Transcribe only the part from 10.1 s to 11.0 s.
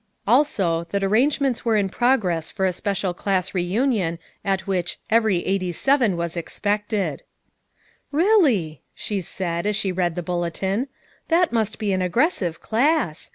the bulle tin,